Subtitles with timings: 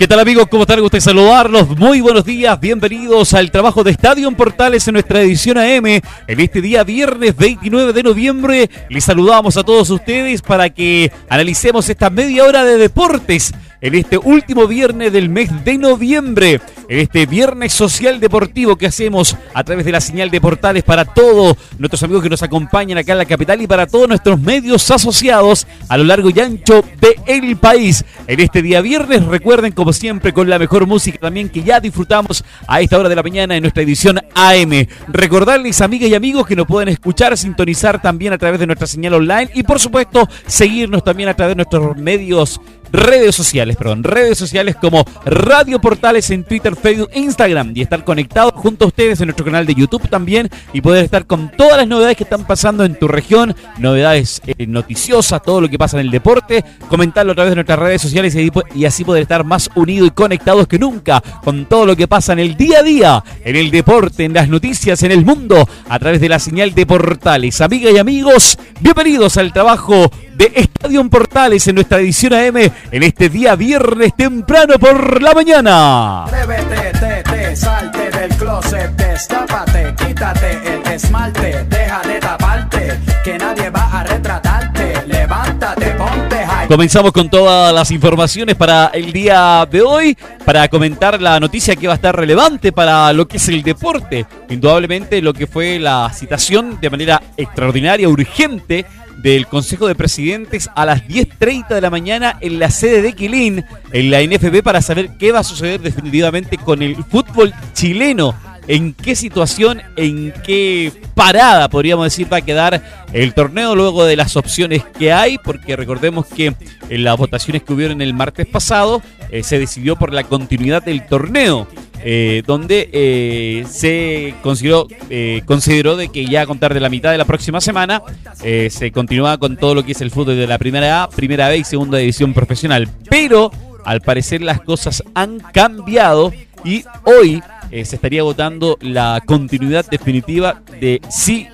[0.00, 0.46] ¿Qué tal amigos?
[0.50, 0.80] ¿Cómo están?
[0.80, 1.76] Gusto saludarlos.
[1.76, 5.84] Muy buenos días, bienvenidos al trabajo de Estadio en Portales en nuestra edición AM.
[6.26, 11.86] En este día viernes 29 de noviembre les saludamos a todos ustedes para que analicemos
[11.90, 17.26] esta media hora de deportes en este último viernes del mes de noviembre, en este
[17.26, 22.02] viernes social deportivo que hacemos a través de la señal de portales para todos nuestros
[22.02, 25.96] amigos que nos acompañan acá en la capital y para todos nuestros medios asociados a
[25.96, 28.04] lo largo y ancho del país.
[28.26, 32.44] En este día viernes, recuerden como siempre con la mejor música también que ya disfrutamos
[32.66, 34.86] a esta hora de la mañana en nuestra edición AM.
[35.08, 39.14] Recordarles amigas y amigos que nos pueden escuchar, sintonizar también a través de nuestra señal
[39.14, 42.60] online y por supuesto seguirnos también a través de nuestros medios
[42.92, 48.52] redes sociales, perdón, redes sociales como Radio Portales en Twitter, Facebook Instagram y estar conectados
[48.54, 51.86] junto a ustedes en nuestro canal de YouTube también y poder estar con todas las
[51.86, 56.06] novedades que están pasando en tu región, novedades eh, noticiosas, todo lo que pasa en
[56.06, 58.34] el deporte, comentarlo a través de nuestras redes sociales
[58.74, 62.32] y, así poder estar más unidos y conectados que nunca con todo lo que pasa
[62.32, 65.98] en el día a día, en el deporte, en las noticias, en el mundo, a
[65.98, 67.60] través de la señal de Portales.
[67.60, 70.10] Amigas y amigos, bienvenidos al trabajo
[70.40, 76.24] de Estadio Portales en nuestra edición AM en este día viernes temprano por la mañana.
[76.24, 84.00] Atrévete, te, salte del closet, destápate, quítate el esmalte, deja de taparte, que nadie va
[84.00, 86.68] a retratarte, levántate, ponte high.
[86.68, 91.86] Comenzamos con todas las informaciones para el día de hoy, para comentar la noticia que
[91.86, 94.24] va a estar relevante para lo que es el deporte.
[94.48, 98.86] Indudablemente lo que fue la citación de manera extraordinaria, urgente,
[99.22, 103.64] del Consejo de Presidentes a las 10.30 de la mañana en la sede de Quilín,
[103.92, 108.34] en la NFB, para saber qué va a suceder definitivamente con el fútbol chileno.
[108.66, 112.82] En qué situación, en qué parada, podríamos decir, va a quedar
[113.12, 116.54] el torneo luego de las opciones que hay, porque recordemos que
[116.88, 121.06] en las votaciones que hubieron el martes pasado eh, se decidió por la continuidad del
[121.06, 121.66] torneo.
[122.02, 127.10] Eh, donde eh, se consideró, eh, consideró de que ya a contar de la mitad
[127.12, 128.02] de la próxima semana
[128.38, 131.58] se continúa con todo lo que es el fútbol de la primera A, primera B
[131.58, 132.88] y segunda división profesional.
[133.10, 133.50] Pero
[133.84, 136.32] al parecer las cosas han cambiado
[136.64, 141.48] y hoy se estaría votando la continuidad definitiva de sí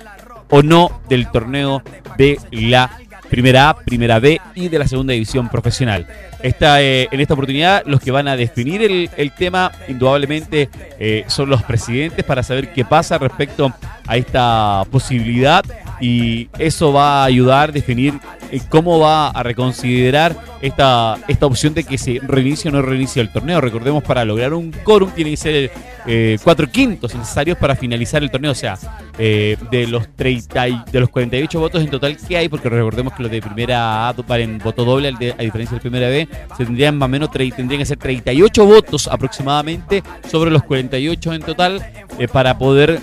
[0.49, 1.81] o no del torneo
[2.17, 6.07] de la Primera A, Primera B y de la Segunda División Profesional.
[6.41, 10.69] Esta, eh, en esta oportunidad los que van a definir el, tema indudablemente
[10.99, 13.73] eh, son los presidentes para saber qué pasa respecto
[14.05, 15.63] a esta posibilidad
[15.99, 18.13] y eso va a ayudar a definir
[18.51, 23.21] eh, cómo va a reconsiderar esta, esta opción de que se reinicie o no reinicie
[23.21, 23.59] el torneo.
[23.59, 25.71] Recordemos, para lograr un quórum tiene que ser
[26.05, 28.51] eh, cuatro quintos necesarios para finalizar el torneo.
[28.51, 28.77] O sea,
[29.17, 33.23] eh, de los 30 de los 48 votos en total que hay, porque recordemos que
[33.23, 36.27] los de primera A valen voto doble, a diferencia del primera B,
[36.57, 41.41] se tendrían más o menos tendrían que ser 38 votos aproximadamente sobre los 48 en
[41.41, 41.85] total
[42.31, 42.99] para poder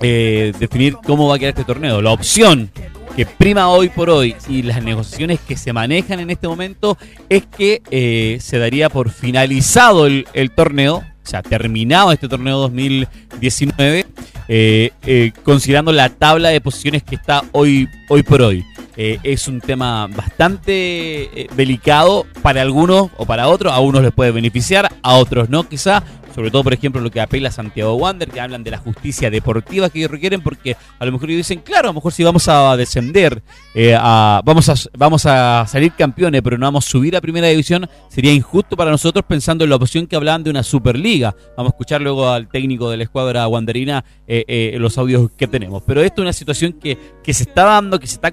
[0.00, 2.00] definir cómo va a quedar este torneo.
[2.00, 2.70] La opción
[3.18, 6.96] que prima hoy por hoy y las negociaciones que se manejan en este momento
[7.28, 14.06] es que eh, se daría por finalizado el, torneo, o sea, terminado este torneo 2019,
[14.46, 18.64] eh, eh, considerando la tabla de posiciones que está hoy, hoy por hoy.
[18.96, 24.92] es un tema bastante delicado para algunos o para otros, a unos les puede beneficiar,
[25.02, 26.04] a otros no quizá,
[26.38, 29.90] sobre todo por ejemplo lo que apela Santiago Wander, que hablan de la justicia deportiva
[29.90, 32.46] que ellos requieren, porque a lo mejor ellos dicen, claro, a lo mejor si vamos
[32.46, 33.42] a descender,
[33.74, 37.90] eh, vamos, a, vamos a salir campeones, pero no vamos a subir a primera división,
[38.08, 41.34] sería injusto para nosotros pensando en la opción que hablaban de una Superliga.
[41.56, 45.48] Vamos a escuchar luego al técnico de la escuadra Wanderina eh, eh, los audios que
[45.48, 45.82] tenemos.
[45.88, 48.30] Pero esto es una situación que, que se está dando, que se está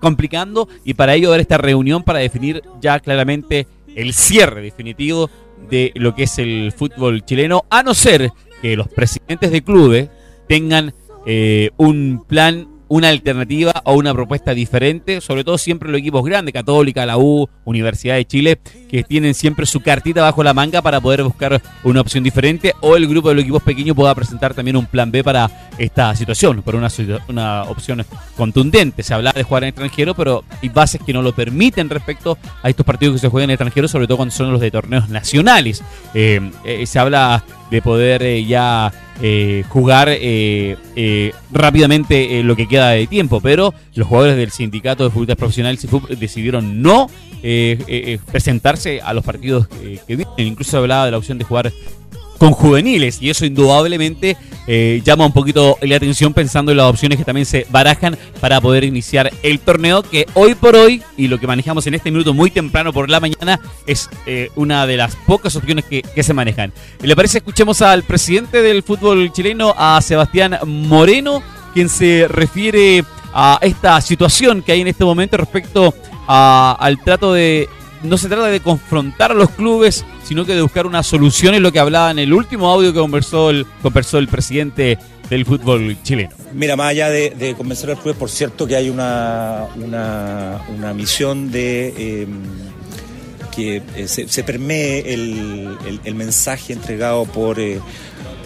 [0.00, 5.28] complicando y para ello haber esta reunión para definir ya claramente el cierre definitivo
[5.70, 8.30] de lo que es el fútbol chileno, a no ser
[8.62, 10.08] que los presidentes de clubes
[10.48, 10.94] tengan
[11.26, 16.52] eh, un plan una alternativa o una propuesta diferente, sobre todo siempre los equipos grandes,
[16.52, 18.58] Católica, la U, Universidad de Chile,
[18.88, 22.96] que tienen siempre su cartita bajo la manga para poder buscar una opción diferente o
[22.96, 26.62] el grupo de los equipos pequeños pueda presentar también un plan B para esta situación,
[26.62, 26.88] por una,
[27.28, 28.04] una opción
[28.36, 29.02] contundente.
[29.02, 32.68] Se habla de jugar en extranjero, pero hay bases que no lo permiten respecto a
[32.68, 35.82] estos partidos que se juegan en extranjero, sobre todo cuando son los de torneos nacionales.
[36.14, 42.90] Eh, eh, se habla de poder eh, ya eh, jugar eh, rápidamente lo que queda
[42.90, 45.86] de tiempo, pero los jugadores del sindicato de futbolistas profesionales
[46.18, 47.08] decidieron no
[48.32, 50.26] presentarse a los partidos que vienen.
[50.38, 51.72] Incluso hablaba de la opción de jugar
[52.38, 54.36] con juveniles y eso indudablemente
[54.66, 58.60] eh, llama un poquito la atención pensando en las opciones que también se barajan para
[58.60, 62.32] poder iniciar el torneo que hoy por hoy y lo que manejamos en este minuto
[62.34, 66.72] muy temprano por la mañana es eh, una de las pocas opciones que, se manejan.
[67.00, 67.38] ¿Le parece?
[67.38, 71.42] Escuchemos al presidente del fútbol chileno, a Sebastián Moreno,
[71.72, 75.94] quien se refiere a esta situación que hay en este momento respecto
[76.26, 77.68] al trato de
[78.02, 81.62] no se trata de confrontar a los clubes, sino que de buscar una solución, es
[81.62, 84.98] lo que hablaba en el último audio que conversó el, conversó el presidente
[85.30, 86.28] del fútbol chileno.
[86.52, 92.24] Mira, más allá de, convencer al club, por cierto que hay una, una, misión de
[92.24, 92.42] em,
[93.56, 97.80] que eh, se, permee el, mensaje entregado por eh,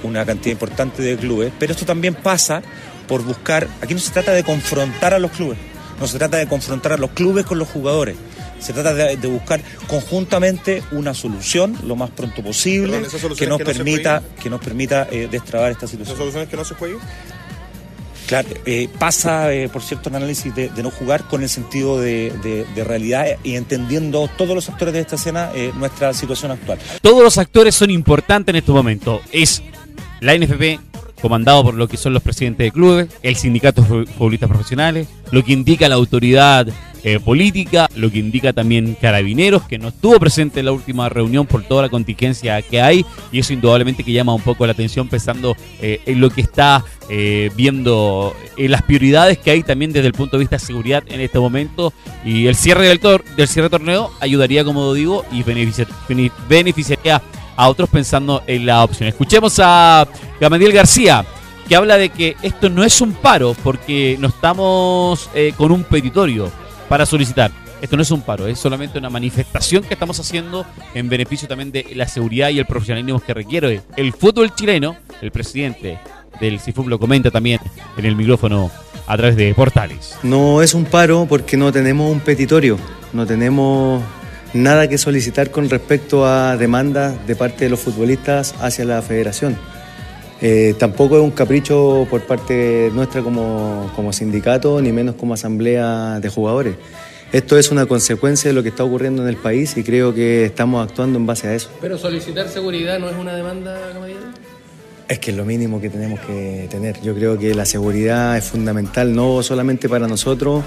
[0.05, 2.63] una cantidad importante de clubes, pero esto también pasa
[3.09, 5.59] por buscar, aquí no se trata de confrontar a los clubes,
[5.99, 8.15] no se trata de confrontar a los clubes con los jugadores.
[8.63, 13.03] Se trata de, buscar conjuntamente una solución lo más pronto posible
[13.37, 16.15] que nos, permita, que nos permita eh, destrabar esta situación.
[16.15, 16.99] ¿Esas soluciones que no se jueguen?
[18.27, 22.65] Claro, eh, pasa, eh, por cierto, el análisis de, no jugar con el sentido de,
[22.77, 26.79] realidad y entendiendo todos los actores de esta escena nuestra situación actual.
[27.03, 29.21] Todos los actores son importantes en este momento.
[29.33, 29.63] Es
[30.21, 30.79] la NFP,
[31.23, 35.45] comandado por lo que son los presidentes de clubes, el sindicato de futbolistas profesionales, lo
[35.45, 36.67] que indica la autoridad
[37.05, 41.47] eh, política, lo que indica también Carabineros, que no estuvo presente en la última reunión
[41.47, 45.09] por toda la contingencia que hay, y eso indudablemente que llama un poco la atención
[45.09, 50.07] pensando eh, en lo que está eh, viendo, en las prioridades que hay también desde
[50.07, 51.93] el punto de vista de seguridad en este momento,
[52.25, 53.01] y el cierre del,
[53.37, 55.43] del cierre torneo ayudaría, como digo, y
[56.49, 57.21] beneficiaría
[57.57, 59.09] a otros pensando en la opción.
[59.09, 60.07] Escuchemos a
[60.41, 61.25] Gamadiel García
[61.69, 66.51] que habla de que esto no es un paro porque no estamos con un petitorio
[66.93, 67.51] para solicitar.
[67.81, 71.73] Esto no es un paro, es solamente una manifestación que estamos haciendo en beneficio también
[71.73, 74.97] de la seguridad y el profesionalismo que requiere el fútbol chileno.
[75.23, 75.99] El presidente
[76.39, 77.61] del CIFUB lo comenta también
[77.97, 78.71] en el micrófono
[79.07, 80.19] a través de portales.
[80.23, 82.77] No es un paro porque no tenemos un petitorio,
[83.15, 84.03] no tenemos
[84.53, 89.57] nada que solicitar con respecto a demandas de parte de los futbolistas hacia la federación.
[90.45, 96.29] Eh, tampoco es un capricho por parte nuestra como, sindicato, ni menos como asamblea de
[96.29, 96.75] jugadores.
[97.31, 100.45] Esto es una consecuencia de lo que está ocurriendo en el país y creo que
[100.45, 101.71] estamos actuando en base a eso.
[101.81, 103.79] ¿Pero solicitar seguridad no es una demanda,
[105.09, 107.01] Es que es lo mínimo que tenemos que tener.
[107.03, 110.65] Yo creo que la seguridad es fundamental, no solamente para nosotros,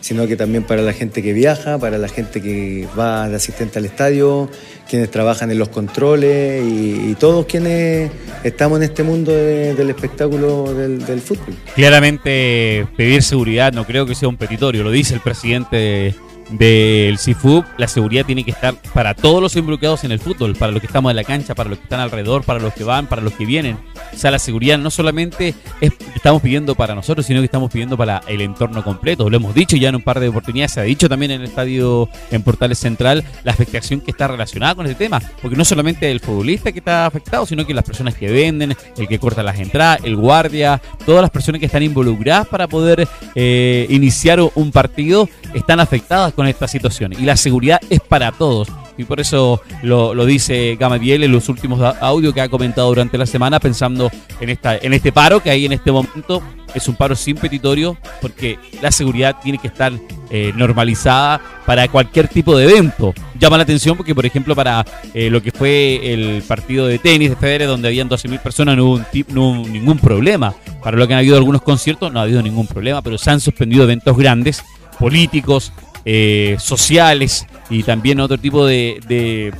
[0.00, 3.78] sino que también para la gente que viaja, para la gente que va de asistente
[3.78, 4.48] al estadio,
[4.88, 8.10] quienes trabajan en los controles y, todos quienes
[8.44, 11.54] estamos en este mundo del espectáculo del, fútbol.
[11.74, 16.14] Claramente pedir seguridad no creo que sea un petitorio, lo dice el presidente
[16.50, 20.72] del CIFUB, la seguridad tiene que estar para todos los involucrados en el fútbol, para
[20.72, 23.06] los que estamos en la cancha, para los que están alrededor, para los que van,
[23.06, 23.78] para los que vienen.
[24.12, 25.54] O sea, la seguridad no solamente
[26.14, 29.28] estamos pidiendo para nosotros, sino que estamos pidiendo para el entorno completo.
[29.28, 31.48] Lo hemos dicho ya en un par de oportunidades, se ha dicho también en el
[31.48, 36.10] estadio en Portales Central la afectación que está relacionada con este tema, porque no solamente
[36.10, 39.58] el futbolista que está afectado, sino que las personas que venden, el que corta las
[39.58, 45.28] entradas, el guardia, todas las personas que están involucradas para poder eh, iniciar un partido
[45.54, 47.12] están afectadas con esta situación.
[47.12, 48.68] Y la seguridad es para todos.
[48.96, 53.26] Y por eso lo, dice Gamadiel en los últimos audios que ha comentado durante la
[53.26, 56.42] semana, pensando en, esta, en este paro que hay en este momento.
[56.74, 59.92] Es un paro sin petitorio porque la seguridad tiene que estar
[60.30, 63.14] eh, normalizada para cualquier tipo de evento.
[63.38, 67.30] Llama la atención porque, por ejemplo, para eh, lo que fue el partido de tenis
[67.30, 70.54] de Federer, donde habían 12.000 personas, no hubo, no hubo ningún problema.
[70.82, 73.40] Para lo que han habido algunos conciertos, no ha habido ningún problema, pero se han
[73.40, 74.62] suspendido eventos grandes,
[74.98, 75.72] políticos,
[76.04, 79.52] eh, sociales y también otro tipo de,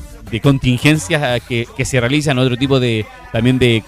[0.43, 3.83] contingencias que, se realizan, otro tipo de también de,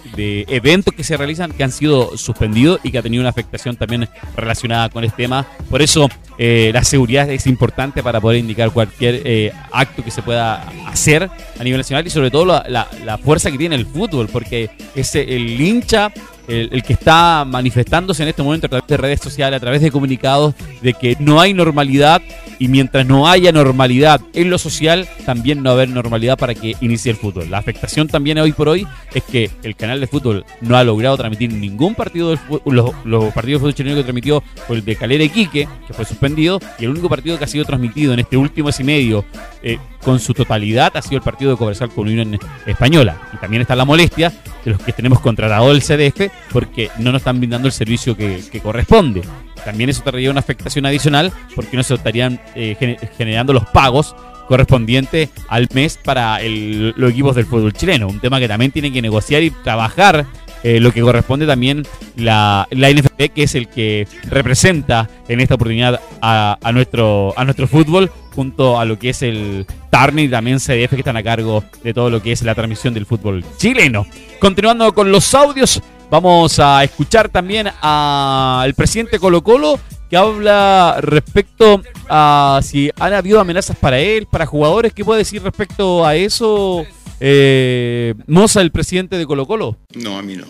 [0.48, 4.08] eventos que se realizan que han sido suspendidos y que ha tenido una afectación también
[4.36, 5.46] relacionada con este tema.
[5.70, 10.22] Por eso eh, la seguridad es importante para poder indicar cualquier eh, acto que se
[10.22, 14.28] pueda hacer a nivel nacional y sobre todo la, la, fuerza que tiene el fútbol,
[14.30, 16.12] porque es el hincha
[16.50, 19.90] el, que está manifestándose en este momento a través de redes sociales, a través de
[19.90, 22.22] comunicados, de que no hay normalidad
[22.58, 26.54] y mientras no haya normalidad en lo social, también no va a haber normalidad para
[26.54, 27.50] que inicie el fútbol.
[27.50, 31.16] La afectación también hoy por hoy es que el canal de fútbol no ha logrado
[31.16, 34.96] transmitir ningún partido del fútbol, los, partidos de fútbol chileno que transmitió fue el de
[34.96, 38.20] Calera y Quique, que fue suspendido, y el único partido que ha sido transmitido en
[38.20, 39.24] este último mes y medio
[39.62, 43.16] eh, con su totalidad ha sido el partido de Comercial con Unión Española.
[43.32, 44.32] Y también está la molestia
[44.64, 48.60] de los que tenemos contratado el CDF porque no nos están brindando el servicio que,
[48.62, 49.22] corresponde.
[49.64, 52.76] También eso traería una afectación adicional porque no se estarían eh,
[53.16, 54.14] generando los pagos
[54.50, 58.08] correspondientes al mes para los equipos del fútbol chileno.
[58.08, 60.26] Un tema que también tienen que negociar y trabajar
[60.62, 61.84] eh, lo que corresponde también
[62.16, 67.66] la, la NFP, que es el que representa en esta oportunidad a, nuestro, a nuestro
[67.66, 71.64] fútbol, junto a lo que es el Tarni y también CDF, que están a cargo
[71.82, 74.06] de todo lo que es la transmisión del fútbol chileno.
[74.38, 79.78] Continuando con los audios, vamos a escuchar también al presidente Colo Colo,
[80.10, 84.92] que habla respecto a si han habido amenazas para él, para jugadores.
[84.92, 86.84] ¿Qué puede decir respecto a eso?
[87.20, 89.76] Eh, Moza, el presidente de Colo Colo.
[89.94, 90.46] No, a mí no.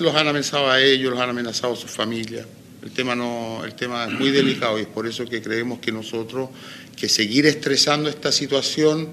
[0.00, 2.44] los han amenazado a ellos, los han amenazado a su familia.
[2.82, 5.90] El tema, no, el tema es muy delicado y es por eso que creemos que
[5.90, 6.50] nosotros,
[6.96, 9.08] que seguir estresando esta situación,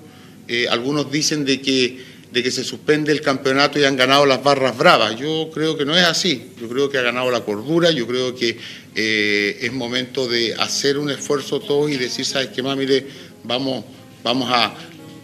[0.48, 4.44] eh, algunos dicen de que, de que se suspende el campeonato y han ganado las
[4.44, 5.18] barras bravas.
[5.18, 6.52] Yo creo que no es así.
[6.60, 8.58] Yo creo que ha ganado la cordura, yo creo que
[8.96, 12.76] eh, es momento de hacer un esfuerzo todos y decir, ¿sabes qué más?
[12.76, 13.08] Mire,
[13.46, 13.86] vamos,
[14.24, 14.74] vamos a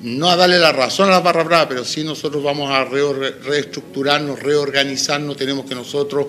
[0.01, 4.39] no a darle la razón a la barra brava, pero sí nosotros vamos a reestructurarnos,
[4.39, 6.27] reorganizarnos, tenemos que nosotros,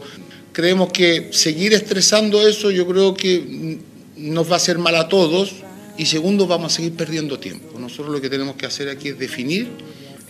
[0.52, 3.78] creemos que seguir estresando eso yo creo que
[4.16, 5.52] nos va a hacer mal a todos
[5.96, 7.78] y segundo vamos a seguir perdiendo tiempo.
[7.78, 9.68] Nosotros lo que tenemos que hacer aquí es definir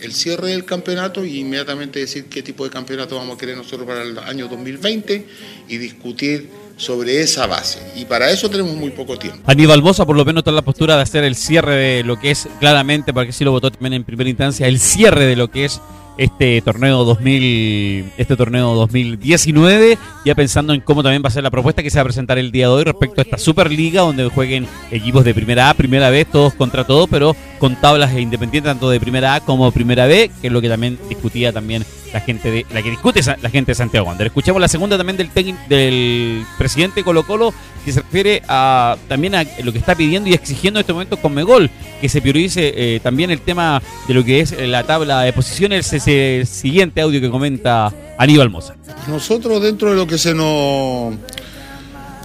[0.01, 3.87] el cierre del campeonato y inmediatamente decir qué tipo de campeonato vamos a querer nosotros
[3.87, 5.25] para el año 2020
[5.67, 7.79] y discutir sobre esa base.
[7.95, 9.41] Y para eso tenemos muy poco tiempo.
[9.45, 12.17] Aníbal Bosa por lo menos está en la postura de hacer el cierre de lo
[12.17, 15.51] que es claramente, porque sí lo votó también en primera instancia, el cierre de lo
[15.51, 15.81] que es
[16.19, 21.49] este torneo 2000, este torneo 2019, ya pensando en cómo también va a ser la
[21.49, 24.27] propuesta que se va a presentar el día de hoy respecto a esta Superliga, donde
[24.27, 28.89] jueguen equipos de primera A, primera B, todos contra todos, pero con tablas independientes tanto
[28.89, 32.51] de primera A como primera B, que es lo que también discutía también la gente
[32.51, 34.27] de la que discute la gente de Santiago Wander.
[34.27, 35.29] Escuchamos la segunda también del
[35.67, 37.53] del presidente Colo Colo
[37.85, 41.17] que se refiere a también a lo que está pidiendo y exigiendo en este momento
[41.17, 41.69] con Megol
[42.01, 45.91] que se priorice eh, también el tema de lo que es la tabla de posiciones
[45.93, 48.75] ese siguiente audio que comenta Aníbal Moza.
[49.07, 51.15] Nosotros dentro de lo que se nos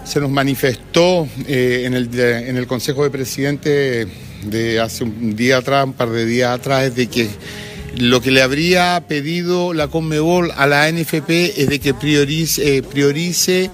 [0.04, 4.06] se nos manifestó eh, en, el, en el Consejo de Presidentes
[4.44, 7.28] de hace un día atrás, un par de días atrás, es de que
[7.98, 12.82] lo que le habría pedido la Conmebol a la NFP es de que priorice, eh,
[12.82, 13.70] priorice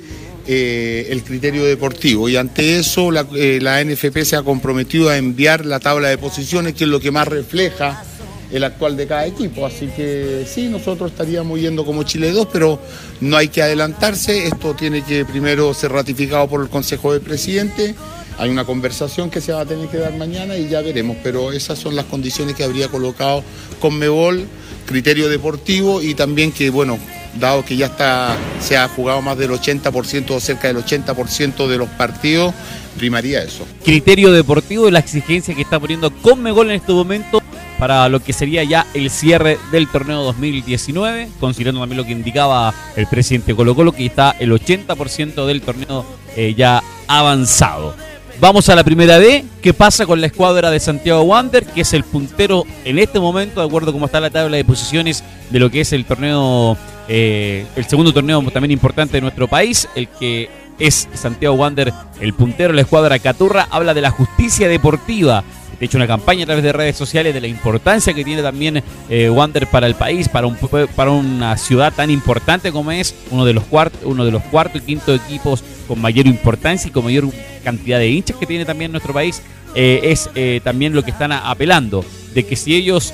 [0.47, 5.17] eh, el criterio deportivo y ante eso la, eh, la, NFP se ha comprometido a
[5.17, 8.05] enviar la tabla de posiciones que es lo que más refleja
[8.53, 9.65] el actual de cada equipo.
[9.65, 12.81] Así que sí, nosotros estaríamos yendo como Chile 2, pero
[13.21, 14.47] no hay que adelantarse.
[14.47, 17.95] Esto tiene que primero ser ratificado por el Consejo de Presidente
[18.41, 21.53] hay una conversación que se va a tener que dar mañana y ya veremos, pero
[21.53, 23.45] esas son las condiciones que habría colocado
[23.81, 24.47] Conmebol,
[24.87, 26.99] criterio deportivo y también que, bueno,
[27.39, 31.77] dado que ya está, se ha jugado más del 80% o cerca del 80% de
[31.77, 32.55] los partidos,
[32.97, 33.67] primaría eso.
[33.85, 37.43] Criterio deportivo y la exigencia que está poniendo Conmebol en este momento
[37.79, 42.73] para lo que sería ya el cierre del torneo 2019, considerando también lo que indicaba
[42.97, 46.07] el presidente Colo Colo, que está el 80% del torneo
[46.37, 47.95] eh, ya avanzado.
[48.41, 49.45] Vamos a la primera D.
[49.61, 51.67] ¿Qué pasa con la escuadra de Santiago Wander?
[51.67, 54.65] Que es el puntero en este momento, de acuerdo a cómo está la tabla de
[54.65, 56.75] posiciones de lo que es el torneo,
[57.07, 62.33] eh, el segundo torneo también importante de nuestro país, el que es Santiago Wander, el
[62.33, 65.45] puntero, la escuadra Caturra, habla de la justicia deportiva
[65.79, 68.83] de hecho una campaña a través de redes sociales de la importancia que tiene también
[69.09, 70.57] eh, Wander para el país, para, un,
[70.95, 74.83] para una ciudad tan importante como es, uno de los cuartos, uno de los cuartos
[74.83, 77.27] y quinto equipos con mayor importancia y con mayor
[77.65, 79.43] cantidad de hinchas que tiene también nuestro país,
[79.75, 83.13] eh, es eh, también lo que están apelando, de que si ellos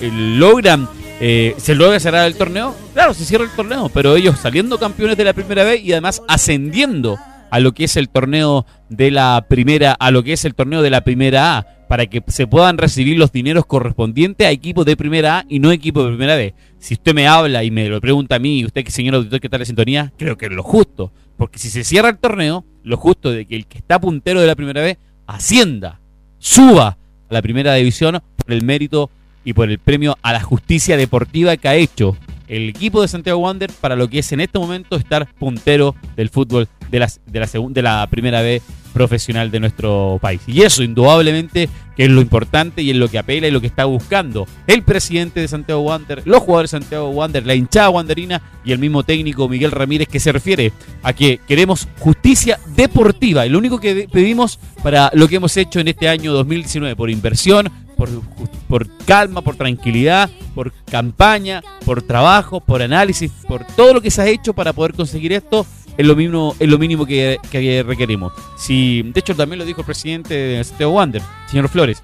[0.00, 0.88] logran
[1.20, 5.24] se logra cerrar el torneo, claro, se cierra el torneo, pero ellos saliendo campeones de
[5.24, 7.18] la primera vez y además ascendiendo
[7.50, 10.80] a lo que es el torneo de la primera, a lo que es el torneo
[10.80, 14.96] de la primera A, para que se puedan recibir los dineros correspondientes a equipos de
[14.96, 16.52] primera A y no equipos de primera B.
[16.80, 19.58] Si usted me habla y me lo pregunta a mí, usted señor auditor que está
[19.58, 22.96] en la sintonía, creo que es lo justo, porque si se cierra el torneo, lo
[22.96, 24.98] justo de que el que está puntero de la primera B
[25.28, 26.00] ascienda,
[26.38, 26.98] suba
[27.30, 29.08] a la primera división por el mérito
[29.44, 32.16] y por el premio a la justicia deportiva que ha hecho
[32.48, 36.28] el equipo de Santiago Wander para lo que es en este momento estar puntero del
[36.28, 40.40] fútbol de la, de la, de la primera vez profesional de nuestro país.
[40.46, 43.66] Y eso, indudablemente, que es lo importante y es lo que apela y lo que
[43.66, 48.40] está buscando el presidente de Santiago Wander, los jugadores de Santiago Wander, la hinchada wanderina
[48.64, 50.72] y el mismo técnico Miguel Ramírez, que se refiere
[51.02, 53.44] a que queremos justicia deportiva.
[53.44, 57.10] Y lo único que pedimos para lo que hemos hecho en este año 2019, por
[57.10, 58.08] inversión, por,
[58.68, 64.22] por, calma, por tranquilidad, por campaña, por trabajo, por análisis, por todo lo que se
[64.22, 67.38] ha hecho para poder conseguir esto, es lo mínimo, es lo mínimo que,
[67.86, 68.32] requerimos.
[68.56, 72.02] Si, de hecho, también lo dijo el presidente de Santiago Wander, señor Flores,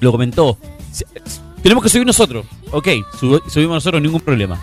[0.00, 0.58] lo comentó.
[1.62, 2.46] Tenemos que subir nosotros.
[2.72, 4.60] Ok, subimos nosotros, ningún problema.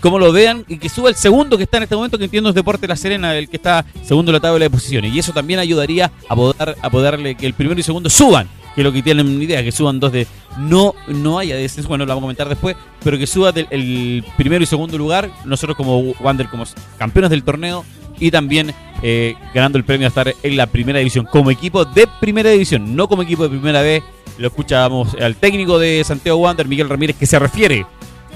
[0.00, 2.50] Como lo vean, y que suba el segundo que está en este momento, que entiendo
[2.50, 5.12] es Deporte La Serena, el que está segundo en la tabla de posiciones.
[5.12, 8.48] Y eso también ayudaría a poder, a poderle que el primero y segundo suban
[8.78, 10.28] que lo que tienen idea, que suban dos de.
[10.56, 14.24] No, no haya descenso, bueno, lo vamos a comentar después, pero que suba del, el
[14.36, 16.62] primero y segundo lugar, nosotros como Wander, como
[16.96, 17.84] campeones del torneo,
[18.20, 22.06] y también eh, ganando el premio a estar en la primera división, como equipo de
[22.20, 24.02] primera división, no como equipo de primera vez.
[24.38, 27.84] Lo escuchamos al técnico de Santiago Wander, Miguel Ramírez, que se refiere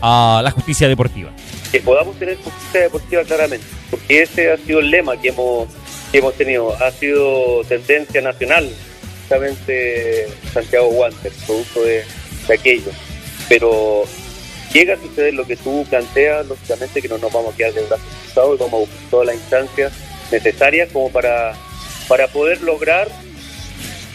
[0.00, 1.30] a la justicia deportiva.
[1.70, 5.68] Que podamos tener justicia deportiva claramente, porque ese ha sido el lema que hemos,
[6.10, 8.68] que hemos tenido, ha sido tendencia nacional
[10.52, 12.04] Santiago Wander, producto de,
[12.52, 12.90] aquello.
[13.48, 14.04] Pero
[14.72, 17.82] llega a suceder lo que tú planteas, lógicamente que no nos vamos a quedar de
[17.82, 19.92] brazos cruzados y vamos a buscar todas las instancias
[20.30, 21.54] necesarias como para,
[22.08, 23.08] para poder lograr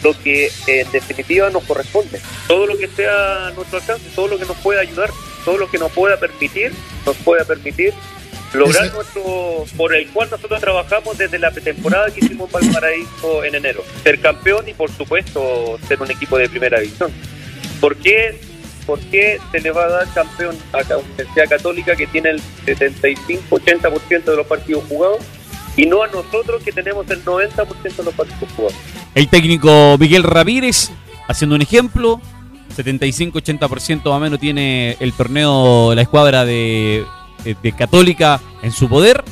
[0.02, 2.20] lo que en definitiva nos corresponde.
[2.46, 5.10] Todo lo que sea a nuestro alcance, todo lo que nos pueda ayudar,
[5.44, 6.72] todo lo que nos pueda permitir,
[7.04, 7.94] nos pueda permitir
[8.54, 13.44] lograr nuestro, por el cual nosotros trabajamos desde la pretemporada que hicimos para el Paraíso
[13.44, 13.84] en enero.
[14.02, 17.12] Ser campeón y por supuesto ser un equipo de primera división.
[17.80, 18.38] ¿Por qué,
[18.88, 22.40] por qué se le va a dar campeón a la Universidad Católica que tiene el
[22.64, 25.18] 75-80% de los partidos jugados
[25.76, 28.78] y no a nosotros que tenemos el 90% de los partidos jugados?
[29.14, 30.90] El técnico Miguel Ramírez,
[31.28, 32.18] haciendo un ejemplo,
[32.74, 37.04] 75-80% más o menos tiene el torneo, la escuadra de
[37.44, 39.22] eh, de Católica en su poder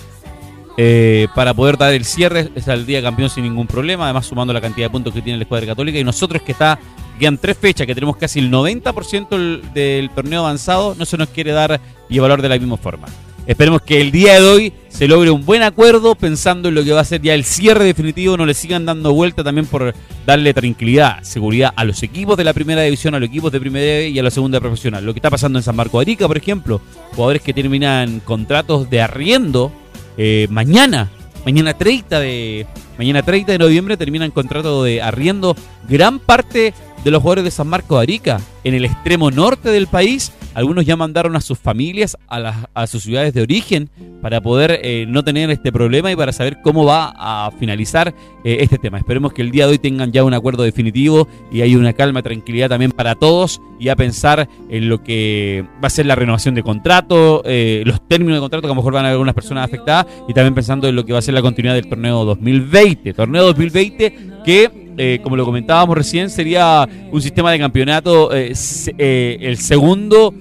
[0.77, 4.53] eh, para poder dar el cierre es al día campeón sin ningún problema, además sumando
[4.53, 6.79] la cantidad de puntos que tiene la escuadra católica y nosotros que está
[7.19, 11.53] quedan tres fechas, que tenemos casi el 90% del torneo avanzado, no se nos quiere
[11.53, 13.07] dar y evaluar de la misma forma.
[13.47, 16.93] Esperemos que el día de hoy se logre un buen acuerdo pensando en lo que
[16.93, 19.95] va a ser ya el cierre definitivo, no le sigan dando vuelta también por
[20.27, 24.03] darle tranquilidad, seguridad a los equipos de la primera división, a los equipos de primera
[24.09, 25.07] y a la segunda profesional.
[25.07, 26.81] Lo que está pasando en San Marco de Arica, por ejemplo,
[27.15, 29.73] jugadores que terminan contratos de arriendo
[30.17, 31.11] eh, mañana,
[31.45, 32.67] mañana 30 de
[32.99, 35.57] mañana 30 de noviembre terminan contrato de arriendo
[35.89, 36.73] gran parte
[37.05, 40.87] de los jugadores de San Marco de Arica en el extremo norte del país algunos
[40.87, 43.91] ya mandaron a sus familias a, las, a sus ciudades de origen
[44.23, 48.57] para poder eh, no tener este problema y para saber cómo va a finalizar eh,
[48.61, 48.97] este tema.
[48.97, 52.23] Esperemos que el día de hoy tengan ya un acuerdo definitivo y hay una calma,
[52.23, 56.55] tranquilidad también para todos y a pensar en lo que va a ser la renovación
[56.55, 59.35] de contrato, eh, los términos de contrato que a lo mejor van a haber algunas
[59.35, 62.25] personas afectadas y también pensando en lo que va a ser la continuidad del torneo
[62.25, 63.13] 2020.
[63.13, 68.35] Torneo 2020 que eh, como lo comentábamos recién, sería un sistema de campeonato.
[68.35, 68.53] Eh,
[68.99, 70.35] eh, el segundo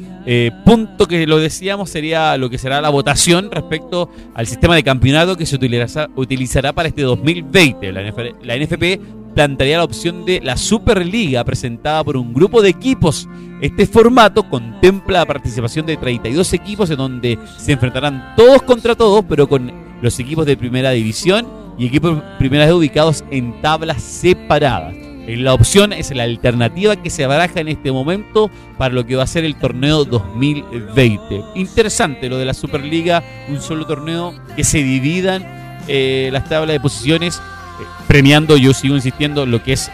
[0.65, 5.37] punto que lo decíamos sería lo que será la votación respecto al sistema de campeonato
[5.37, 7.91] que se utilizará, utilizará para este 2020.
[7.91, 8.99] La, la NFP
[9.35, 13.29] plantearía la opción de la Superliga presentada por un grupo de equipos.
[13.61, 19.23] Este formato contempla la participación de 32 equipos en donde se enfrentarán todos contra todos,
[19.29, 24.95] pero con los equipos de primera división y equipos primeras ubicados en tablas separadas.
[25.27, 29.23] La opción es la alternativa que se baraja en este momento para lo que va
[29.23, 31.41] a ser el torneo 2020.
[31.55, 35.43] Interesante lo de la Superliga, un solo torneo que se dividan
[35.87, 39.91] eh, las tablas de posiciones, eh, premiando, yo sigo insistiendo, lo que es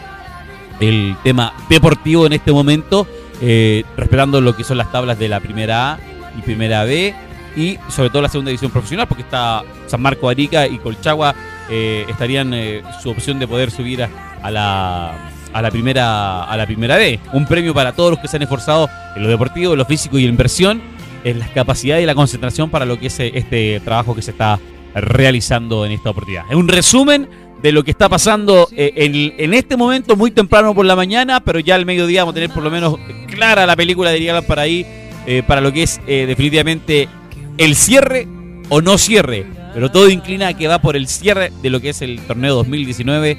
[0.82, 3.08] el tema deportivo en este momento,
[3.42, 6.00] eh, respetando lo que son las tablas de la primera A
[6.38, 7.14] y primera B
[7.56, 11.36] y sobre todo la segunda división profesional, porque está San Marco Arica y Colchagua
[11.74, 15.14] eh, estarían eh, su opción de poder subir a, la
[15.54, 17.18] a la primera a la primera B.
[17.32, 20.20] Un premio para todos los que se han esforzado en lo deportivo, en lo físico
[20.20, 20.82] y en inversión,
[21.24, 24.32] en la capacidad y la concentración para lo que es eh, este trabajo que se
[24.32, 24.60] está
[24.94, 26.44] realizando en esta oportunidad.
[26.50, 27.30] Es un resumen
[27.62, 31.60] de lo que está pasando en, en, este momento, muy temprano por la mañana, pero
[31.60, 34.64] ya al mediodía vamos a tener por lo menos clara la película de Irigalan para
[34.64, 34.86] ahí,
[35.48, 37.08] para lo que es definitivamente
[37.60, 38.28] el cierre
[38.70, 41.90] o no cierre pero todo inclina a que va por el cierre de lo que
[41.90, 43.38] es el torneo 2019.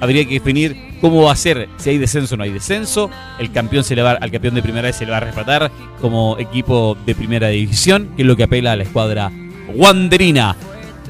[0.00, 3.50] Habría que definir cómo va a ser, si hay descenso o no hay descenso, el
[3.52, 6.38] campeón se le va, al campeón de primera vez se le va a respetar como
[6.38, 9.30] equipo de primera división, que es lo que apela a la escuadra
[9.74, 10.56] Wanderina.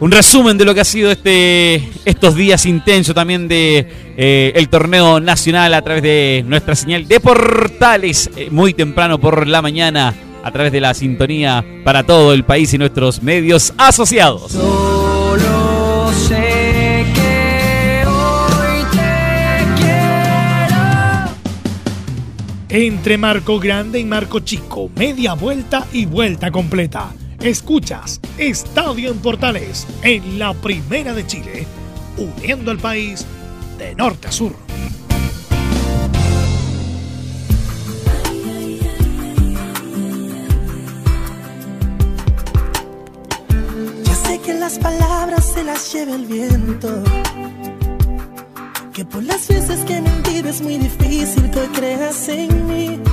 [0.01, 4.71] Un resumen de lo que ha sido este estos días intensos también de eh, el
[4.71, 10.15] torneo nacional a través de nuestra señal de portales eh, muy temprano por la mañana
[10.43, 14.53] a través de la sintonía para todo el país y nuestros medios asociados.
[14.53, 21.31] Solo sé que hoy te quiero.
[22.69, 27.13] Entre Marco Grande y Marco Chico, media vuelta y vuelta completa.
[27.41, 31.67] Escuchas Estadio en Portales en la Primera de Chile,
[32.19, 33.27] uniendo al país
[33.79, 34.70] de norte a sur.
[48.95, 53.10] Que por las veces que mentí es muy difícil que creas en mí.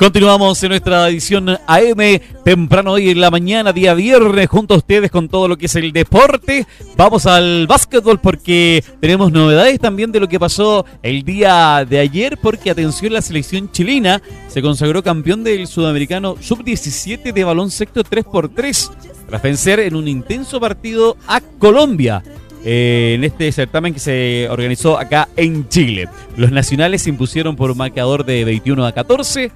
[0.00, 5.10] Continuamos en nuestra edición AM, temprano hoy en la mañana, día viernes, junto a ustedes
[5.10, 6.66] con todo lo que es el deporte.
[6.96, 12.38] Vamos al básquetbol porque tenemos novedades también de lo que pasó el día de ayer,
[12.40, 18.90] porque atención, la selección chilena se consagró campeón del sudamericano sub-17 de balón sexto 3x3,
[19.28, 22.22] tras vencer en un intenso partido a Colombia.
[22.62, 26.08] eh, en este certamen que se organizó acá en Chile.
[26.36, 29.50] Los nacionales se impusieron por un marcador de 21 a 14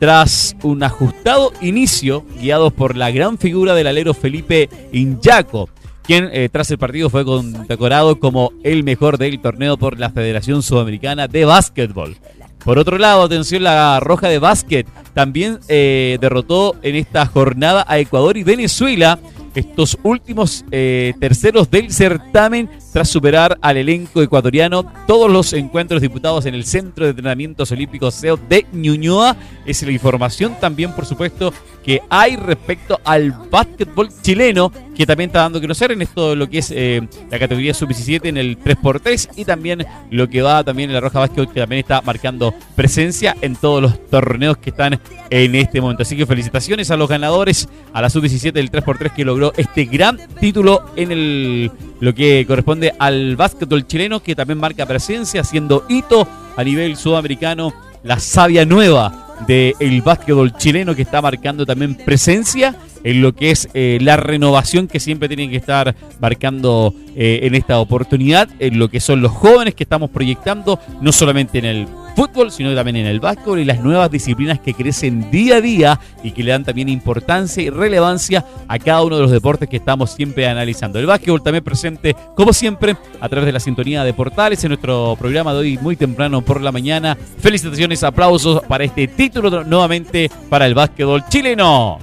[0.00, 5.68] tras un ajustado inicio guiados por la gran figura del alero Felipe Inyaco,
[6.02, 10.62] quien eh, tras el partido fue condecorado como el mejor del torneo por la Federación
[10.62, 12.16] Sudamericana de Básquetbol.
[12.64, 17.98] Por otro lado, atención, la Roja de Básquet también eh, derrotó en esta jornada a
[17.98, 19.18] Ecuador y Venezuela,
[19.54, 26.46] estos últimos eh, terceros del certamen, tras superar al elenco ecuatoriano todos los encuentros disputados
[26.46, 29.36] en el Centro de Entrenamientos Olímpicos CEO de Ñuñoa.
[29.64, 31.52] Es la información también, por supuesto,
[31.84, 36.48] que hay respecto al básquetbol chileno, que también está dando a conocer en esto lo
[36.48, 37.00] que es eh,
[37.30, 41.20] la categoría sub-17 en el 3x3 y también lo que va también en la Roja
[41.20, 45.00] Básquet, que también está marcando presencia en todos los torneos que están
[45.30, 46.02] en este momento.
[46.02, 50.18] Así que felicitaciones a los ganadores, a la sub-17 del 3x3 que logró este gran
[50.40, 56.26] título en el lo que corresponde al básquetbol chileno, que también marca presencia, haciendo hito
[56.56, 63.22] a nivel sudamericano, la savia nueva del básquetbol chileno que está marcando también presencia en
[63.22, 67.78] lo que es eh, la renovación que siempre tienen que estar marcando eh, en esta
[67.78, 71.86] oportunidad, en lo que son los jóvenes que estamos proyectando, no solamente en el
[72.20, 76.00] fútbol, sino también en el básquetbol y las nuevas disciplinas que crecen día a día
[76.22, 79.78] y que le dan también importancia y relevancia a cada uno de los deportes que
[79.78, 80.98] estamos siempre analizando.
[80.98, 85.16] El básquetbol también presente, como siempre, a través de la sintonía de portales en nuestro
[85.18, 87.16] programa de hoy muy temprano por la mañana.
[87.38, 92.00] Felicitaciones, aplausos para este título nuevamente para el básquetbol chileno.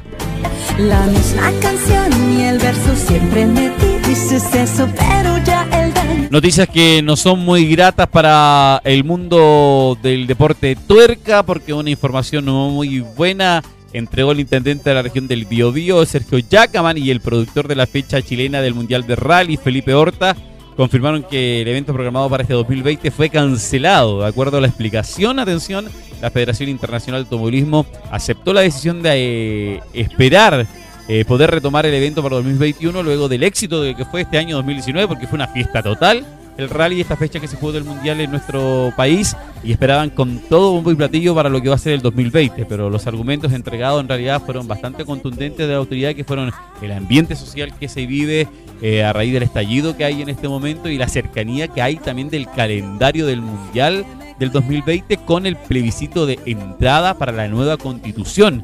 [0.79, 3.69] La misma canción y el verso siempre me
[4.07, 5.86] dices eso, pero ya el.
[6.29, 12.45] Noticias que no son muy gratas para el mundo del deporte tuerca, porque una información
[12.45, 17.21] no muy buena entregó el intendente de la región del Biobío, Sergio Yacaman, y el
[17.21, 20.35] productor de la fecha chilena del Mundial de Rally, Felipe Horta,
[20.75, 24.21] confirmaron que el evento programado para este 2020 fue cancelado.
[24.21, 25.87] De acuerdo a la explicación, atención,
[26.21, 30.67] la Federación Internacional de Automovilismo aceptó la decisión de eh, esperar
[31.07, 34.55] eh, poder retomar el evento para 2021 luego del éxito de que fue este año
[34.57, 36.25] 2019, porque fue una fiesta total.
[36.57, 40.39] El rally, esta fecha que se jugó del Mundial en nuestro país, y esperaban con
[40.39, 42.65] todo un y platillo para lo que va a ser el 2020.
[42.65, 46.91] Pero los argumentos entregados en realidad fueron bastante contundentes de la autoridad, que fueron el
[46.91, 48.47] ambiente social que se vive
[48.81, 51.97] eh, a raíz del estallido que hay en este momento y la cercanía que hay
[51.97, 54.05] también del calendario del Mundial
[54.39, 58.63] del 2020 con el plebiscito de entrada para la nueva constitución.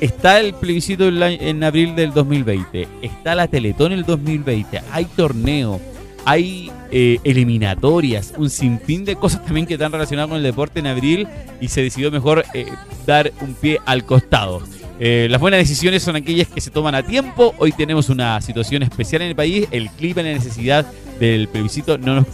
[0.00, 5.80] Está el plebiscito en, abril del 2020, está la Teletón en el 2020, hay torneo,
[6.24, 10.86] hay eh, eliminatorias, un sinfín de cosas también que están relacionadas con el deporte en
[10.86, 11.26] abril
[11.60, 12.66] y se decidió mejor eh,
[13.06, 14.62] dar un pie al costado.
[15.00, 17.54] Eh, las buenas decisiones son aquellas que se toman a tiempo.
[17.58, 19.66] Hoy tenemos una situación especial en el país.
[19.72, 20.86] El clima y la necesidad
[21.18, 22.26] del plebiscito no nos,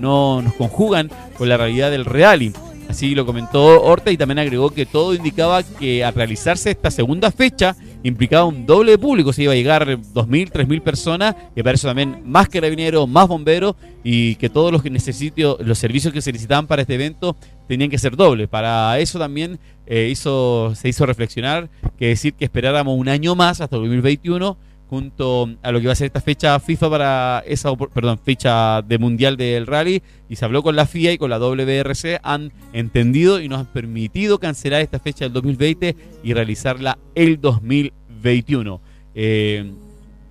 [0.00, 2.52] no nos conjugan con la realidad del rally.
[2.94, 7.32] Así lo comentó Horta y también agregó que todo indicaba que al realizarse esta segunda
[7.32, 11.88] fecha implicaba un doble público, se iba a llegar 2.000, 3.000 personas, y para eso
[11.88, 16.30] también más carabineros, más bomberos, y que todos los, que necesito, los servicios que se
[16.30, 17.34] necesitaban para este evento
[17.66, 18.46] tenían que ser dobles.
[18.46, 23.60] Para eso también eh, hizo, se hizo reflexionar que decir que esperáramos un año más
[23.60, 24.56] hasta el 2021
[24.88, 28.98] junto a lo que va a ser esta fecha FIFA para esa, perdón, fecha de
[28.98, 33.40] mundial del rally y se habló con la FIA y con la WRC, han entendido
[33.40, 38.80] y nos han permitido cancelar esta fecha del 2020 y realizarla el 2021.
[39.14, 39.72] Eh,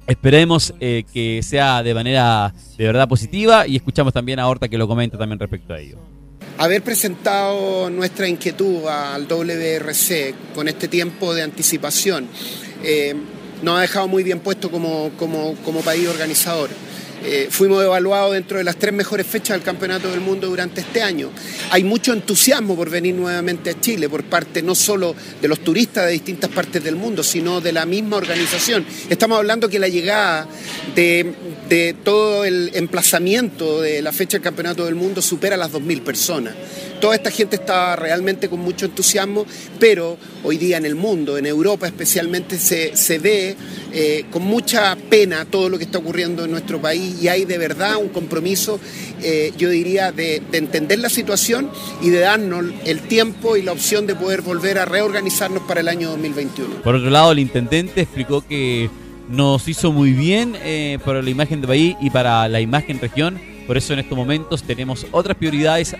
[0.07, 4.77] esperemos eh, que sea de manera de verdad positiva y escuchamos también a Horta que
[4.77, 5.97] lo comenta también respecto a ello.
[6.57, 12.27] haber presentado nuestra inquietud al WRC con este tiempo de anticipación
[12.83, 13.15] eh,
[13.63, 16.69] nos ha dejado muy bien puesto como, como, como país organizador.
[17.25, 21.01] Eh, fuimos evaluados dentro de las tres mejores fechas del Campeonato del Mundo durante este
[21.01, 21.29] año.
[21.71, 26.05] Hay mucho entusiasmo por venir nuevamente a Chile por parte no solo de los turistas
[26.05, 28.85] de distintas partes del mundo, sino de la misma organización.
[29.09, 30.47] Estamos hablando que la llegada
[30.95, 31.33] de,
[31.69, 36.53] de todo el emplazamiento de la fecha del Campeonato del Mundo supera las 2.000 personas.
[36.99, 39.45] Toda esta gente está realmente con mucho entusiasmo,
[39.77, 43.57] pero hoy día en el mundo, en Europa especialmente, se, se ve
[43.91, 47.57] eh, con mucha pena todo lo que está ocurriendo en nuestro país y hay de
[47.57, 48.79] verdad un compromiso,
[49.21, 51.69] eh, yo diría, de, de entender la situación
[52.01, 55.87] y de darnos el tiempo y la opción de poder volver a reorganizarnos para el
[55.87, 56.81] año 2021.
[56.83, 58.89] Por otro lado, el intendente explicó que
[59.29, 63.39] nos hizo muy bien eh, para la imagen de país y para la imagen región.
[63.67, 65.95] Por eso en estos momentos tenemos otras prioridades.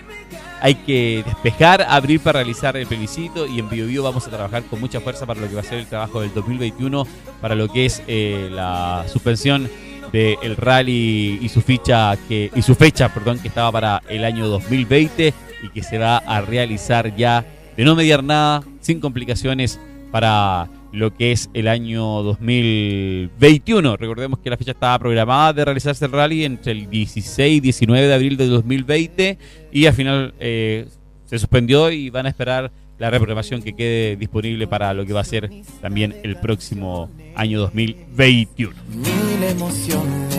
[0.60, 4.80] Hay que despejar, abrir para realizar el plebiscito y en BioBio vamos a trabajar con
[4.80, 7.06] mucha fuerza para lo que va a ser el trabajo del 2021,
[7.40, 9.68] para lo que es eh, la suspensión
[10.14, 12.48] del rally y su ficha que
[12.78, 17.44] fecha, perdón, que estaba para el año 2020 y que se va a realizar ya
[17.76, 19.80] de no mediar nada, sin complicaciones
[20.12, 23.96] para lo que es el año 2021.
[23.96, 28.06] Recordemos que la fecha estaba programada de realizarse el rally entre el 16 y 19
[28.06, 29.38] de abril de 2020
[29.72, 30.86] y al final eh,
[31.24, 35.20] se suspendió y van a esperar la reprogramación que quede disponible para lo que va
[35.20, 38.74] a ser también el próximo año 2021.
[38.88, 40.34] Mil emociones.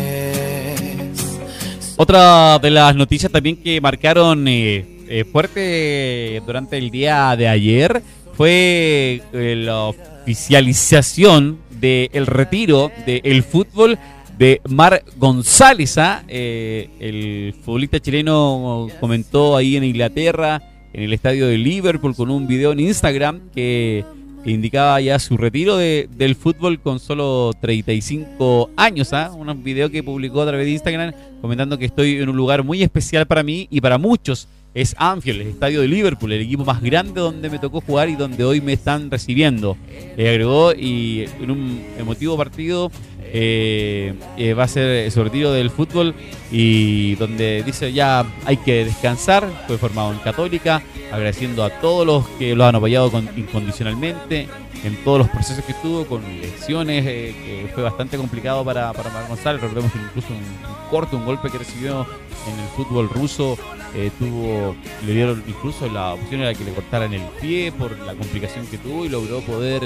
[1.98, 8.02] Otra de las noticias también que marcaron eh, eh, fuerte durante el día de ayer
[8.36, 13.98] fue eh, la oficialización del retiro del fútbol
[14.38, 15.98] de Mar González.
[15.98, 16.24] ¿ah?
[16.28, 20.62] Eh, el futbolista chileno comentó ahí en Inglaterra,
[20.96, 24.06] en el estadio de Liverpool, con un video en Instagram que,
[24.46, 29.12] indicaba ya su retiro de- del fútbol con solo 35 años.
[29.12, 29.32] ¿ah?
[29.36, 32.84] Un video que publicó a través de Instagram comentando que estoy en un lugar muy
[32.84, 34.48] especial para mí y para muchos.
[34.76, 38.16] Es Anfield, el estadio de Liverpool, el equipo más grande donde me tocó jugar y
[38.16, 39.78] donde hoy me están recibiendo.
[40.16, 42.92] Le agregó y en un emotivo partido
[43.38, 46.14] eh, eh, va a ser su retiro del fútbol
[46.58, 49.46] y donde dice ya hay que descansar.
[49.68, 54.48] Fue formado en Católica, agradeciendo a todos los que lo han apoyado con- incondicionalmente
[54.86, 59.10] en todos los procesos que tuvo, con lesiones, eh, que fue bastante complicado para, para
[59.10, 59.60] Mar González.
[59.62, 62.02] Recordemos que incluso un, corte, un golpe que recibió
[62.48, 63.58] en el fútbol ruso,
[63.96, 68.13] eh, tuvo, le dieron incluso la opción era que le cortaran el pie por la
[68.13, 69.82] complicación que tuvo y logró poder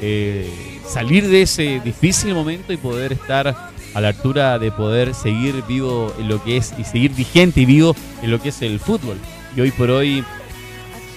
[0.00, 0.50] eh,
[0.86, 6.12] salir de ese difícil momento y poder estar a la altura de poder seguir vivo
[6.18, 9.16] en lo que es y seguir vigente y vivo en lo que es el fútbol.
[9.56, 10.24] Y hoy por hoy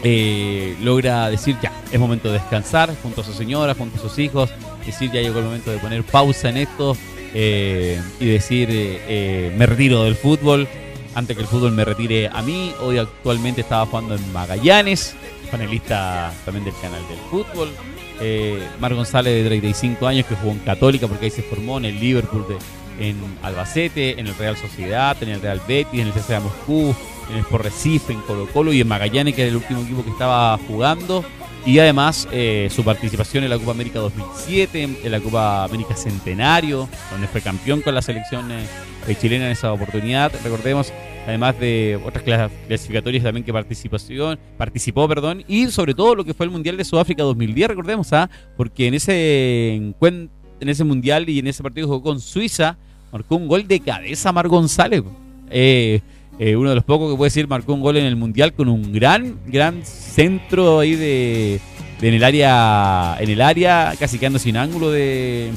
[0.04, 4.18] eh, logra decir ya, es momento de descansar junto a su señora, junto a sus
[4.20, 4.50] hijos,
[4.86, 6.98] decir ya llegó el momento de poner pausa en esto
[7.34, 10.68] eh, y decir eh, me retiro del fútbol
[11.16, 12.74] antes que el fútbol me retire a mí.
[12.82, 15.16] Hoy actualmente estaba jugando en Magallanes,
[15.52, 17.70] panelista también del canal del fútbol.
[18.19, 21.86] Eh, Mar González de 35 años que jugó en Católica porque ahí se formó en
[21.86, 26.13] el Liverpool de, en Albacete, en el Real Sociedad, en el Real Betis, en el
[26.13, 26.95] CSKA Moscú,
[27.30, 30.04] en el Sport Recife, en Colo Colo y en Magallanes que era el último equipo
[30.04, 31.23] que estaba jugando.
[31.65, 36.89] Y además eh, su participación en la Copa América 2007, en la Copa América Centenario,
[37.10, 40.32] donde fue campeón con la selección eh, chilena en esa oportunidad.
[40.43, 40.91] Recordemos,
[41.28, 46.34] además de otras clas- clasificatorias también que participación, participó, perdón, y sobre todo lo que
[46.34, 48.30] fue el Mundial de Sudáfrica 2010, recordemos, ¿ah?
[48.58, 52.78] porque en ese encuent- en ese Mundial y en ese partido jugó con Suiza,
[53.12, 55.04] marcó un gol de cabeza Mar González.
[55.50, 56.00] Eh,
[56.40, 58.68] eh, uno de los pocos que puede decir marcó un gol en el Mundial con
[58.70, 61.60] un gran, gran centro ahí de,
[62.02, 65.52] de en el área, en el área, casi quedando sin ángulo de,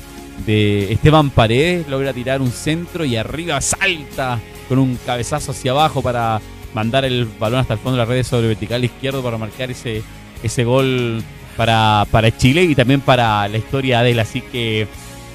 [0.45, 6.03] de Esteban Paredes, logra tirar un centro y arriba salta con un cabezazo hacia abajo
[6.03, 6.41] para
[6.75, 10.03] mandar el balón hasta el fondo de las redes sobre vertical izquierdo para marcar ese,
[10.43, 11.23] ese gol
[11.57, 14.19] para, para Chile y también para la historia de él.
[14.19, 14.87] Así que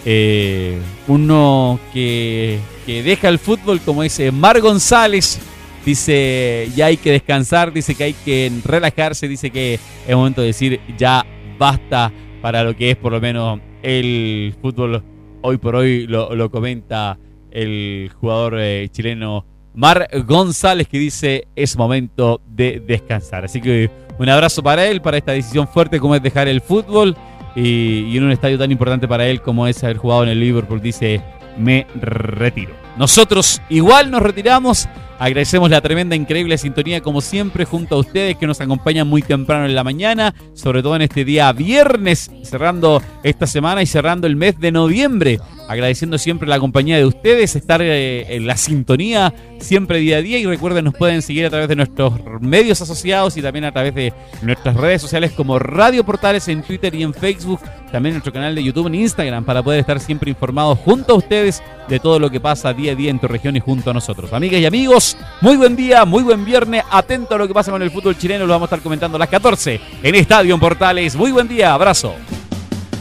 [0.05, 5.39] eh, uno que, que deja el fútbol, como dice Mar González,
[5.85, 10.47] dice ya hay que descansar, dice que hay que relajarse, dice que es momento de
[10.47, 11.25] decir ya
[11.57, 15.03] basta para lo que es por lo menos el fútbol
[15.41, 17.17] hoy por hoy lo, lo comenta
[17.51, 23.45] el jugador eh, chileno Mar González que dice es momento de descansar.
[23.45, 27.15] Así que un abrazo para él, para esta decisión fuerte como es dejar el fútbol
[27.55, 30.39] y, y en un estadio tan importante para él como es haber jugado en el
[30.39, 31.21] Liverpool, dice
[31.57, 32.73] me retiro.
[32.97, 34.87] Nosotros igual nos retiramos.
[35.21, 39.67] Agradecemos la tremenda, increíble sintonía como siempre junto a ustedes que nos acompañan muy temprano
[39.67, 44.35] en la mañana, sobre todo en este día viernes, cerrando esta semana y cerrando el
[44.35, 45.39] mes de noviembre.
[45.67, 50.39] Agradeciendo siempre la compañía de ustedes, estar eh, en la sintonía siempre día a día
[50.39, 53.93] y recuerden nos pueden seguir a través de nuestros medios asociados y también a través
[53.93, 58.55] de nuestras redes sociales como Radio Portales en Twitter y en Facebook, también nuestro canal
[58.55, 62.29] de YouTube en Instagram para poder estar siempre informados junto a ustedes de todo lo
[62.29, 64.33] que pasa día a día en tu región y junto a nosotros.
[64.33, 67.81] Amigas y amigos, muy buen día, muy buen viernes, atento a lo que pasa con
[67.81, 71.15] el fútbol chileno, lo vamos a estar comentando a las 14 en Estadio Portales.
[71.15, 72.15] Muy buen día, abrazo.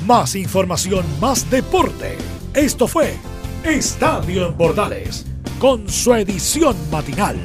[0.06, 2.16] Más información, más deporte.
[2.52, 3.14] Esto fue
[3.64, 5.26] Estadio en Portales,
[5.58, 7.36] con su edición matinal.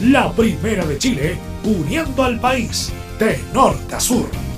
[0.00, 4.53] La primera de Chile, uniendo al país de norte a sur.